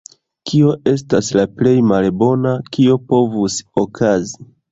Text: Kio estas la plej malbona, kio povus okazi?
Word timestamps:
Kio 0.51 0.69
estas 0.91 1.27
la 1.39 1.43
plej 1.59 1.75
malbona, 1.91 2.55
kio 2.77 2.97
povus 3.13 3.61
okazi? 3.85 4.51